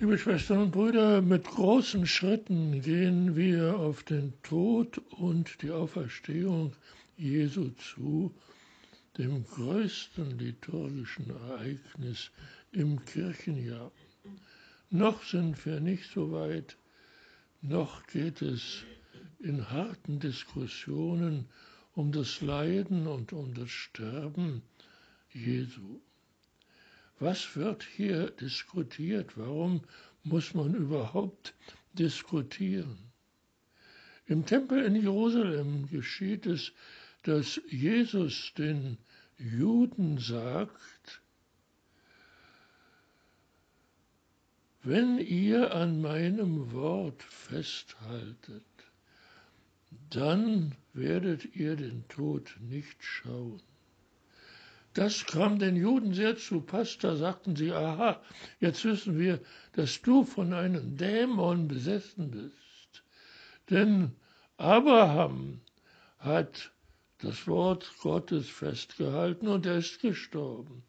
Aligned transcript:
Liebe 0.00 0.16
Schwestern 0.16 0.62
und 0.62 0.70
Brüder, 0.70 1.20
mit 1.20 1.44
großen 1.44 2.06
Schritten 2.06 2.80
gehen 2.80 3.36
wir 3.36 3.78
auf 3.78 4.02
den 4.02 4.32
Tod 4.42 4.96
und 5.10 5.60
die 5.60 5.70
Auferstehung 5.70 6.72
Jesu 7.18 7.68
zu, 7.72 8.34
dem 9.18 9.44
größten 9.44 10.38
liturgischen 10.38 11.28
Ereignis 11.28 12.30
im 12.72 13.04
Kirchenjahr. 13.04 13.92
Noch 14.88 15.22
sind 15.22 15.66
wir 15.66 15.80
nicht 15.80 16.10
so 16.10 16.32
weit, 16.32 16.78
noch 17.60 18.06
geht 18.06 18.40
es 18.40 18.84
in 19.38 19.68
harten 19.68 20.18
Diskussionen 20.18 21.44
um 21.92 22.10
das 22.10 22.40
Leiden 22.40 23.06
und 23.06 23.34
um 23.34 23.52
das 23.52 23.68
Sterben 23.68 24.62
Jesu. 25.30 26.00
Was 27.20 27.54
wird 27.54 27.84
hier 27.84 28.30
diskutiert? 28.30 29.36
Warum 29.36 29.82
muss 30.24 30.54
man 30.54 30.74
überhaupt 30.74 31.54
diskutieren? 31.92 32.98
Im 34.26 34.46
Tempel 34.46 34.82
in 34.82 34.96
Jerusalem 34.96 35.86
geschieht 35.90 36.46
es, 36.46 36.72
dass 37.24 37.60
Jesus 37.68 38.54
den 38.56 38.96
Juden 39.36 40.16
sagt, 40.16 41.20
wenn 44.82 45.18
ihr 45.18 45.74
an 45.74 46.00
meinem 46.00 46.72
Wort 46.72 47.22
festhaltet, 47.22 48.64
dann 50.08 50.74
werdet 50.94 51.54
ihr 51.54 51.76
den 51.76 52.08
Tod 52.08 52.56
nicht 52.60 53.02
schauen. 53.04 53.60
Das 54.94 55.24
kam 55.24 55.58
den 55.58 55.76
Juden 55.76 56.14
sehr 56.14 56.36
zu 56.36 56.60
Pass. 56.60 56.98
Da 56.98 57.14
sagten 57.16 57.54
sie, 57.54 57.72
aha, 57.72 58.20
jetzt 58.58 58.84
wissen 58.84 59.18
wir, 59.18 59.40
dass 59.72 60.02
du 60.02 60.24
von 60.24 60.52
einem 60.52 60.96
Dämon 60.96 61.68
besessen 61.68 62.30
bist. 62.30 63.04
Denn 63.70 64.16
Abraham 64.56 65.60
hat 66.18 66.72
das 67.18 67.46
Wort 67.46 67.92
Gottes 68.00 68.48
festgehalten 68.48 69.46
und 69.46 69.64
er 69.64 69.76
ist 69.76 70.00
gestorben. 70.00 70.82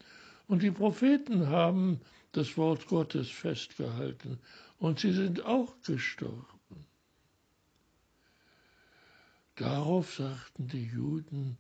Und 0.48 0.64
die 0.64 0.72
Propheten 0.72 1.48
haben 1.48 2.02
das 2.32 2.58
Wort 2.58 2.88
Gottes 2.88 3.30
festgehalten 3.30 4.40
und 4.80 5.00
sie 5.00 5.12
sind 5.12 5.46
auch 5.46 5.80
gestorben. 5.84 6.48
Darauf 9.56 10.16
sagten 10.16 10.68
die 10.68 10.86
Juden, 10.86 11.58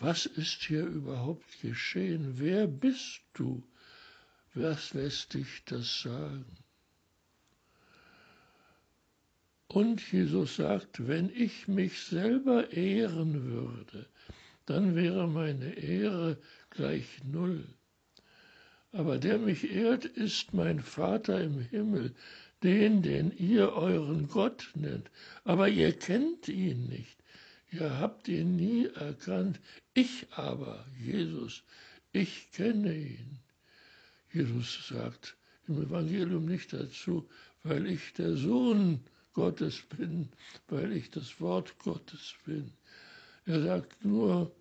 was 0.00 0.26
ist 0.26 0.62
hier 0.62 0.84
überhaupt 0.84 1.60
geschehen? 1.60 2.34
Wer 2.38 2.66
bist 2.66 3.22
du? 3.34 3.62
Was 4.54 4.94
lässt 4.94 5.34
dich 5.34 5.64
das 5.64 6.02
sagen? 6.02 6.44
Und 9.68 10.12
Jesus 10.12 10.56
sagt, 10.56 11.08
wenn 11.08 11.30
ich 11.34 11.66
mich 11.66 12.00
selber 12.02 12.72
ehren 12.72 13.44
würde, 13.44 14.06
dann 14.66 14.94
wäre 14.94 15.26
meine 15.26 15.74
Ehre 15.74 16.38
gleich 16.70 17.06
null. 17.24 17.64
Aber 18.92 19.18
der 19.18 19.38
mich 19.38 19.72
ehrt, 19.72 20.04
ist 20.04 20.54
mein 20.54 20.80
Vater 20.80 21.40
im 21.40 21.60
Himmel, 21.60 22.14
den, 22.62 23.02
den 23.02 23.36
ihr 23.36 23.72
euren 23.72 24.28
Gott 24.28 24.70
nennt. 24.74 25.10
Aber 25.42 25.68
ihr 25.68 25.92
kennt 25.92 26.48
ihn 26.48 26.86
nicht. 26.86 27.16
Ihr 27.74 27.98
habt 27.98 28.28
ihn 28.28 28.54
nie 28.54 28.86
erkannt. 28.86 29.58
Ich 29.94 30.28
aber, 30.30 30.86
Jesus, 30.96 31.64
ich 32.12 32.52
kenne 32.52 32.94
ihn. 32.94 33.40
Jesus 34.32 34.86
sagt 34.86 35.36
im 35.66 35.82
Evangelium 35.82 36.44
nicht 36.44 36.72
dazu, 36.72 37.28
weil 37.64 37.88
ich 37.88 38.12
der 38.12 38.36
Sohn 38.36 39.00
Gottes 39.32 39.82
bin, 39.96 40.28
weil 40.68 40.92
ich 40.92 41.10
das 41.10 41.40
Wort 41.40 41.76
Gottes 41.80 42.34
bin. 42.46 42.70
Er 43.44 43.60
sagt 43.60 44.04
nur, 44.04 44.54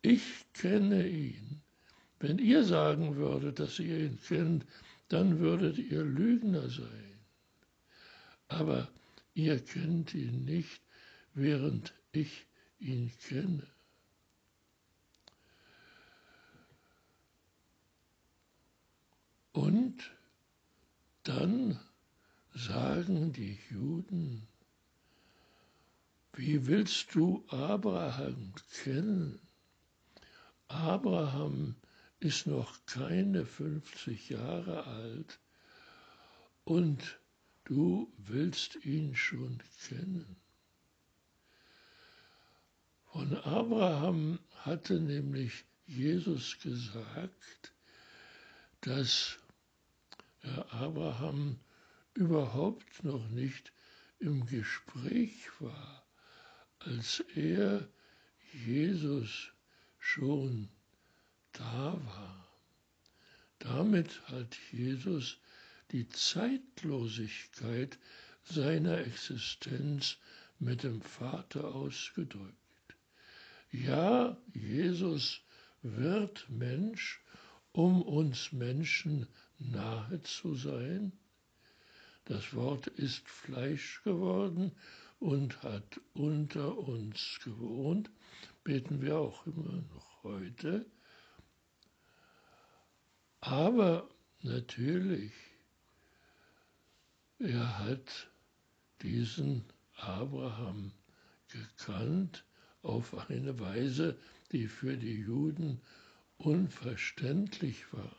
ich 0.00 0.22
kenne 0.54 1.06
ihn. 1.06 1.60
Wenn 2.20 2.38
ihr 2.38 2.64
sagen 2.64 3.16
würdet, 3.16 3.58
dass 3.58 3.78
ihr 3.78 3.98
ihn 3.98 4.18
kennt, 4.26 4.64
dann 5.08 5.40
würdet 5.40 5.76
ihr 5.76 6.02
Lügner 6.02 6.70
sein. 6.70 7.18
Aber 8.48 8.88
ihr 9.34 9.58
kennt 9.58 10.14
ihn 10.14 10.46
nicht, 10.46 10.80
während 11.34 11.92
ich 12.16 12.46
ihn 12.78 13.12
kenne. 13.28 13.66
Und 19.52 20.12
dann 21.22 21.80
sagen 22.54 23.32
die 23.32 23.58
Juden, 23.70 24.46
wie 26.34 26.66
willst 26.66 27.14
du 27.14 27.44
Abraham 27.48 28.52
kennen? 28.82 29.40
Abraham 30.68 31.76
ist 32.20 32.46
noch 32.46 32.84
keine 32.86 33.46
50 33.46 34.28
Jahre 34.30 34.84
alt 34.86 35.38
und 36.64 37.18
du 37.64 38.12
willst 38.18 38.84
ihn 38.84 39.16
schon 39.16 39.62
kennen. 39.88 40.36
Von 43.16 43.34
Abraham 43.44 44.38
hatte 44.56 45.00
nämlich 45.00 45.64
Jesus 45.86 46.58
gesagt, 46.60 47.72
dass 48.82 49.38
Abraham 50.68 51.58
überhaupt 52.12 53.04
noch 53.04 53.26
nicht 53.30 53.72
im 54.18 54.44
Gespräch 54.44 55.48
war, 55.60 56.06
als 56.80 57.24
er 57.34 57.88
Jesus 58.66 59.50
schon 59.98 60.68
da 61.54 61.98
war. 62.04 62.48
Damit 63.60 64.28
hat 64.28 64.58
Jesus 64.72 65.38
die 65.90 66.06
Zeitlosigkeit 66.10 67.98
seiner 68.44 68.98
Existenz 68.98 70.18
mit 70.58 70.82
dem 70.82 71.00
Vater 71.00 71.74
ausgedrückt. 71.74 72.65
Ja, 73.84 74.36
Jesus 74.54 75.42
wird 75.82 76.48
Mensch, 76.48 77.22
um 77.72 78.00
uns 78.00 78.50
Menschen 78.52 79.26
nahe 79.58 80.22
zu 80.22 80.54
sein. 80.54 81.12
Das 82.24 82.54
Wort 82.54 82.86
ist 82.86 83.28
Fleisch 83.28 84.02
geworden 84.02 84.72
und 85.18 85.62
hat 85.62 86.00
unter 86.14 86.78
uns 86.78 87.38
gewohnt, 87.44 88.10
beten 88.64 89.02
wir 89.02 89.18
auch 89.18 89.46
immer 89.46 89.82
noch 89.94 90.22
heute. 90.22 90.86
Aber 93.40 94.08
natürlich, 94.40 95.32
er 97.38 97.78
hat 97.78 98.30
diesen 99.02 99.64
Abraham 99.96 100.92
gekannt 101.48 102.45
auf 102.86 103.28
eine 103.28 103.58
Weise, 103.58 104.16
die 104.52 104.68
für 104.68 104.96
die 104.96 105.20
Juden 105.20 105.80
unverständlich 106.38 107.92
war. 107.92 108.16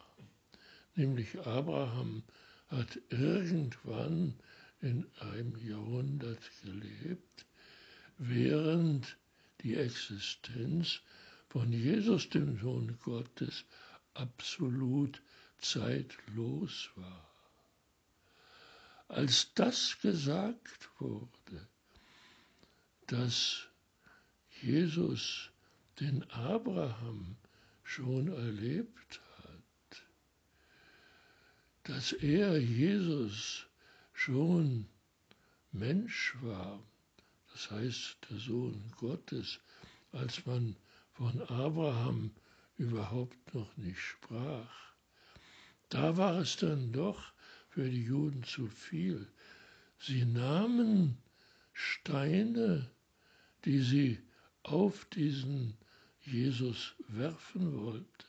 Nämlich 0.95 1.39
Abraham 1.39 2.23
hat 2.67 2.99
irgendwann 3.09 4.33
in 4.81 5.07
einem 5.19 5.55
Jahrhundert 5.57 6.41
gelebt, 6.63 7.45
während 8.17 9.17
die 9.61 9.75
Existenz 9.75 11.01
von 11.49 11.71
Jesus, 11.71 12.29
dem 12.29 12.59
Sohn 12.59 12.97
Gottes, 13.03 13.63
absolut 14.13 15.21
zeitlos 15.59 16.89
war. 16.95 17.29
Als 19.07 19.53
das 19.53 19.97
gesagt 20.01 20.89
wurde, 20.99 21.67
dass 23.07 23.69
Jesus 24.61 25.49
den 25.99 26.23
Abraham 26.31 27.35
schon 27.83 28.27
erlebt 28.27 29.21
hat, 29.37 30.03
dass 31.83 32.11
er, 32.13 32.57
Jesus, 32.59 33.65
schon 34.13 34.87
Mensch 35.71 36.35
war, 36.41 36.83
das 37.53 37.71
heißt 37.71 38.17
der 38.29 38.37
Sohn 38.37 38.91
Gottes, 38.97 39.59
als 40.11 40.45
man 40.45 40.75
von 41.13 41.41
Abraham 41.43 42.31
überhaupt 42.77 43.53
noch 43.53 43.75
nicht 43.77 43.99
sprach. 43.99 44.93
Da 45.89 46.17
war 46.17 46.39
es 46.39 46.57
dann 46.57 46.91
doch 46.91 47.31
für 47.69 47.89
die 47.89 48.03
Juden 48.03 48.43
zu 48.43 48.67
viel. 48.67 49.27
Sie 49.99 50.25
nahmen 50.25 51.17
Steine, 51.73 52.89
die 53.65 53.79
sie 53.79 54.19
auf 54.67 55.05
diesen 55.05 55.77
Jesus 56.21 56.93
werfen 57.07 57.81
wollte. 57.81 58.25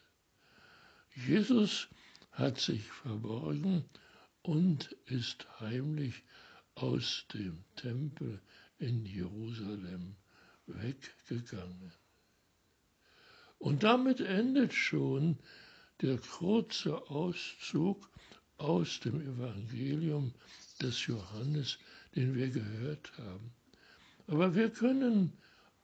Jesus 1.26 1.88
hat 2.30 2.60
sich 2.60 2.84
verborgen 2.84 3.84
und 4.42 4.94
ist 5.06 5.46
heimlich 5.60 6.22
aus 6.76 7.24
dem 7.34 7.64
Tempel 7.74 8.40
in 8.78 9.04
Jerusalem 9.04 10.14
weggegangen. 10.66 11.92
Und 13.58 13.82
damit 13.82 14.20
endet 14.20 14.72
schon 14.72 15.38
der 16.00 16.18
kurze 16.18 17.10
Auszug 17.10 18.08
aus 18.58 19.00
dem 19.00 19.20
Evangelium 19.20 20.32
des 20.80 21.04
Johannes, 21.06 21.78
den 22.14 22.36
wir 22.36 22.50
gehört 22.50 23.12
haben. 23.18 23.52
Aber 24.28 24.54
wir 24.54 24.70
können 24.70 25.32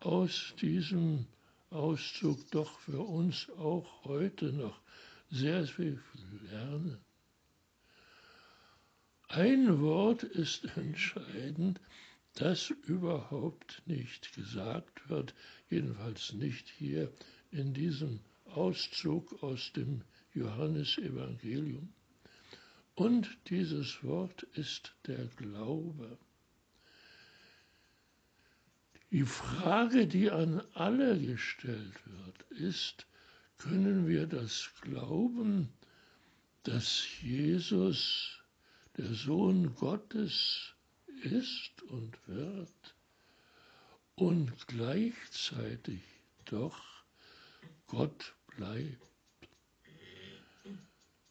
aus 0.05 0.55
diesem 0.61 1.27
Auszug 1.71 2.51
doch 2.51 2.79
für 2.81 3.01
uns 3.01 3.49
auch 3.59 4.05
heute 4.05 4.53
noch 4.53 4.81
sehr 5.31 5.67
viel 5.67 6.01
lernen. 6.51 6.99
Ein 9.29 9.81
Wort 9.81 10.23
ist 10.23 10.65
entscheidend, 10.77 11.81
das 12.35 12.71
überhaupt 12.71 13.83
nicht 13.87 14.35
gesagt 14.35 15.09
wird, 15.09 15.35
jedenfalls 15.71 16.35
nicht 16.35 16.69
hier 16.69 17.11
in 17.51 17.73
diesem 17.73 18.21
Auszug 18.45 19.43
aus 19.43 19.73
dem 19.73 20.03
Johannesevangelium. 20.35 21.93
Und 22.95 23.39
dieses 23.49 24.05
Wort 24.05 24.43
ist 24.55 24.95
der 25.07 25.25
Glaube. 25.37 26.19
Die 29.15 29.23
Frage, 29.23 30.09
die 30.09 30.29
an 30.29 30.61
alle 30.75 31.17
gestellt 31.17 31.95
wird, 32.05 32.51
ist, 32.51 33.07
können 33.59 34.09
wir 34.09 34.27
das 34.27 34.73
glauben, 34.81 35.69
dass 36.65 37.07
Jesus 37.23 38.43
der 38.97 39.15
Sohn 39.15 39.73
Gottes 39.77 40.75
ist 41.23 41.81
und 41.83 42.19
wird 42.27 42.97
und 44.17 44.67
gleichzeitig 44.67 46.03
doch 46.47 46.83
Gott 47.87 48.35
bleibt. 48.57 48.99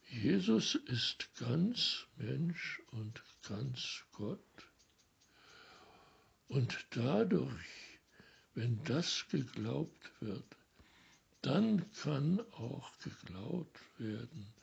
Jesus 0.10 0.76
ist 0.76 1.36
ganz 1.36 2.06
Mensch 2.16 2.82
und 2.92 3.22
ganz 3.46 4.06
Gott. 4.14 4.40
Und 6.54 6.86
dadurch, 6.92 7.98
wenn 8.54 8.80
das 8.84 9.26
geglaubt 9.32 10.12
wird, 10.20 10.56
dann 11.42 11.92
kann 11.94 12.42
auch 12.52 12.92
geglaubt 13.00 13.80
werden, 13.98 14.54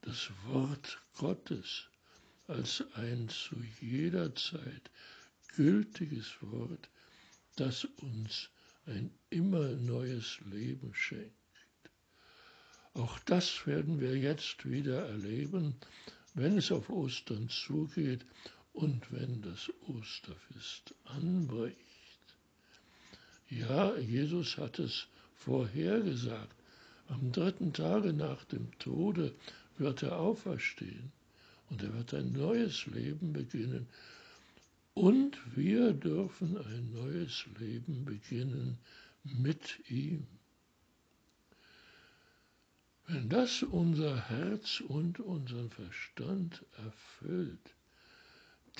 das 0.00 0.30
Wort 0.46 0.98
Gottes 1.18 1.88
als 2.46 2.82
ein 2.94 3.28
zu 3.28 3.54
jeder 3.82 4.34
Zeit 4.34 4.90
gültiges 5.56 6.36
Wort, 6.40 6.88
das 7.56 7.84
uns 7.84 8.48
ein 8.86 9.10
immer 9.28 9.68
neues 9.72 10.40
Leben 10.50 10.94
schenkt. 10.94 11.34
Auch 12.94 13.18
das 13.26 13.66
werden 13.66 14.00
wir 14.00 14.16
jetzt 14.16 14.64
wieder 14.64 15.06
erleben, 15.06 15.74
wenn 16.32 16.56
es 16.56 16.72
auf 16.72 16.88
Ostern 16.88 17.50
zugeht 17.50 18.24
und 18.76 19.10
wenn 19.10 19.40
das 19.40 19.72
Osterfest 19.88 20.94
anbricht. 21.06 21.78
Ja, 23.48 23.96
Jesus 23.96 24.58
hat 24.58 24.78
es 24.78 25.06
vorhergesagt. 25.34 26.54
Am 27.08 27.32
dritten 27.32 27.72
Tage 27.72 28.12
nach 28.12 28.44
dem 28.44 28.78
Tode 28.78 29.34
wird 29.78 30.02
er 30.02 30.18
auferstehen 30.18 31.10
und 31.70 31.82
er 31.82 31.94
wird 31.94 32.12
ein 32.12 32.32
neues 32.32 32.84
Leben 32.86 33.32
beginnen. 33.32 33.86
Und 34.92 35.38
wir 35.56 35.94
dürfen 35.94 36.58
ein 36.58 36.92
neues 36.92 37.46
Leben 37.58 38.04
beginnen 38.04 38.78
mit 39.24 39.88
ihm. 39.88 40.26
Wenn 43.06 43.30
das 43.30 43.62
unser 43.62 44.28
Herz 44.28 44.80
und 44.80 45.18
unseren 45.20 45.70
Verstand 45.70 46.62
erfüllt, 46.84 47.75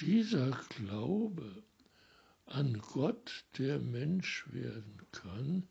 dieser 0.00 0.50
Glaube 0.76 1.62
an 2.46 2.78
Gott, 2.78 3.44
der 3.58 3.78
Mensch 3.78 4.46
werden 4.52 5.00
kann 5.12 5.68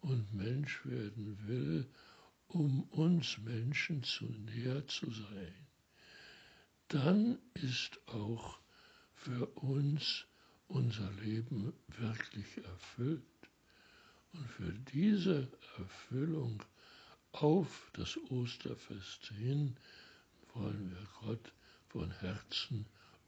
und 0.00 0.32
Mensch 0.34 0.84
werden 0.86 1.38
will, 1.46 1.86
um 2.48 2.84
uns 2.84 3.38
Menschen 3.38 4.02
zu 4.02 4.24
näher 4.24 4.86
zu 4.86 5.10
sein, 5.10 5.66
dann 6.88 7.38
ist 7.54 8.00
auch 8.06 8.58
für 9.14 9.46
uns 9.56 10.24
unser 10.68 11.10
Leben 11.12 11.72
wirklich 11.88 12.58
erfüllt. 12.58 13.22
Und 14.32 14.46
für 14.48 14.72
diese 14.94 15.48
Erfüllung 15.78 16.62
auf 17.32 17.90
das 17.94 18.16
Osterfest 18.30 19.26
hin 19.36 19.76
wollen 20.54 20.90
wir 20.90 21.06
Gott 21.20 21.52
von 21.88 22.10
Herzen 22.20 22.86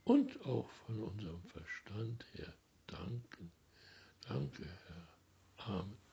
und 0.09 0.43
auch 0.47 0.71
von 0.87 1.03
unserem 1.03 1.43
Verstand 1.43 2.25
her 2.33 2.55
danken. 2.87 3.53
Danke, 4.27 4.65
Herr. 4.65 5.67
Amen. 5.69 6.08